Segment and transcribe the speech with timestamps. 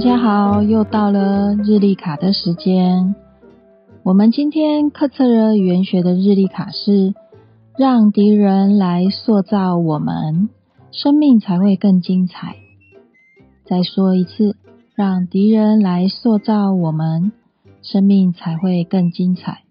[0.00, 3.14] 大家好，又到了日历卡的时间。
[4.02, 7.12] 我们今天克测尔语言学的日历卡是
[7.76, 10.48] 让敌人来塑造我们，
[10.90, 12.56] 生命才会更精彩。
[13.66, 14.56] 再说一次，
[14.94, 17.32] 让敌人来塑造我们，
[17.82, 19.64] 生命才会更精彩。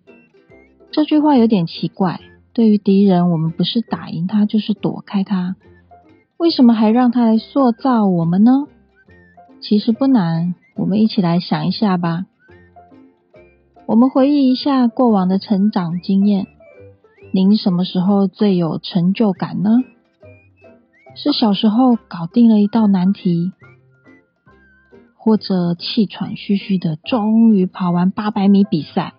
[0.92, 2.20] 这句话有点奇怪。
[2.54, 5.56] 对于敌人，我们不是打赢他，就是躲开他。
[6.38, 8.68] 为什么还让他来塑造我们呢？
[9.62, 12.26] 其实不难，我们一起来想一下吧。
[13.86, 16.48] 我们回忆一下过往的成长经验，
[17.34, 19.70] 您什么时候最有成就感呢？
[21.16, 23.52] 是小时候搞定了一道难题，
[25.18, 29.14] 或者气喘吁吁的终于跑完八百米比赛，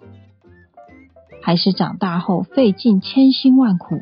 [1.42, 4.00] 还是长大后费尽千辛万苦，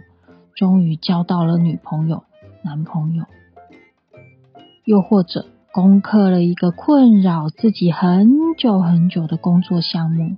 [0.54, 2.24] 终于交到了女朋友、
[2.62, 3.24] 男朋友，
[4.84, 5.46] 又或者
[5.80, 10.36] 攻克了一个困扰自己很久很久的工作项目。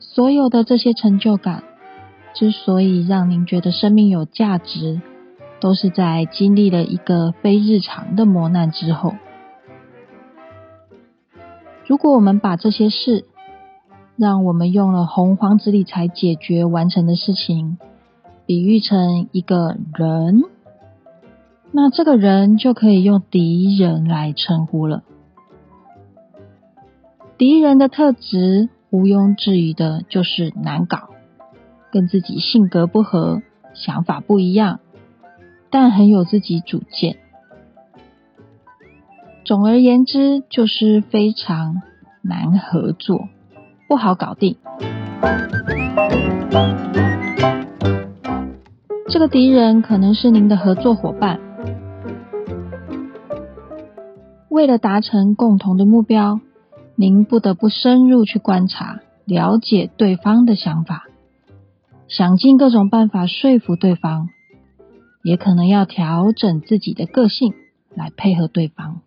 [0.00, 1.62] 所有的这些成就感，
[2.34, 5.00] 之所以让您觉得生命有价值，
[5.60, 9.14] 都是在经历了一个非日常的磨难之后。
[11.86, 13.26] 如果我们把这些事，
[14.16, 17.78] 让我们用了洪荒之力才解决完成的事情，
[18.44, 20.42] 比喻成一个人，
[21.72, 25.02] 那这个人就可以用敌人来称呼了。
[27.38, 28.68] 敌人的特质。
[28.92, 31.10] 毋庸置疑的就是难搞，
[31.92, 33.40] 跟自己性格不合，
[33.72, 34.80] 想法不一样，
[35.70, 37.18] 但很有自己主见。
[39.44, 41.82] 总而言之，就是非常
[42.20, 43.28] 难合作，
[43.88, 44.56] 不好搞定。
[49.08, 51.38] 这个敌人可能是您的合作伙伴，
[54.50, 56.40] 为了达成共同的目标。
[56.96, 61.04] 您不得不深入去观察、了解对方的想法，
[62.08, 64.28] 想尽各种办法说服对方，
[65.22, 67.54] 也可能要调整自己的个性
[67.94, 69.00] 来配合对方。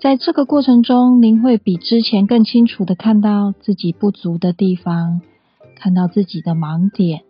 [0.00, 5.20] 在这个过程中，您会比之前更清楚的看到自己不足的地方，
[5.76, 7.22] 看到自己的盲点，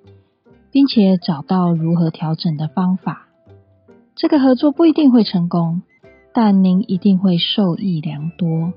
[0.70, 3.26] 并且找到如何调整的方法。
[4.14, 5.82] 这个合作不一定会成功。
[6.32, 8.72] 但您一定会受益良多。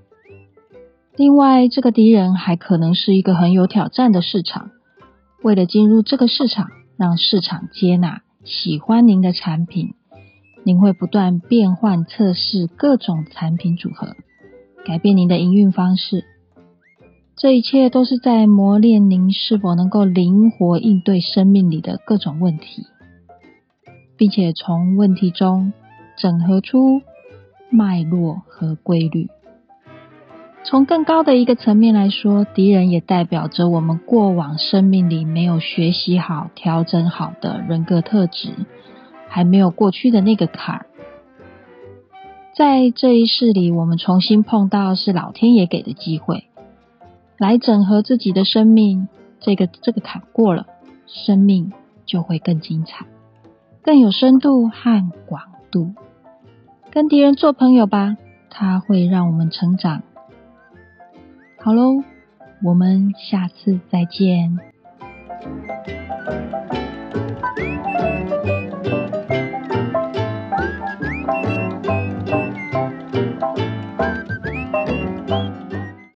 [1.16, 4.71] 另外，这个敌人还可能是一个很有挑战的市场。
[5.44, 9.94] 为了进入这个市场，让市场接纳、喜欢您的产品，
[10.63, 14.15] 您会不断变换、测试各种产品组合，
[14.83, 16.25] 改变您的营运方式。
[17.35, 22.88] 这一切都是在磨练您是否能够灵活应对生命里的各种问题，
[24.18, 25.74] 并且从问题中
[26.18, 27.01] 整合出。
[27.75, 29.29] 脉络和规律。
[30.63, 38.53] 从更高的一个层面来说，敌人也代表着我们过往生命里没有学习好、调整好的人格特质，
[39.28, 40.85] 还没有过去的那个坎儿。
[42.56, 46.44] 在这一世里，我们重新碰到是老天爷给的机会，
[47.40, 49.07] 来整合自己的生命。
[49.40, 50.68] 这个这个坎过了，
[51.07, 51.74] 生命
[52.06, 53.07] 就会更精彩，
[53.83, 55.94] 更有深度和广度。
[56.89, 58.17] 跟敌人做朋友吧，
[58.49, 60.03] 他会让我们成长。
[61.59, 62.03] 好喽，
[62.63, 64.72] 我们下次再见。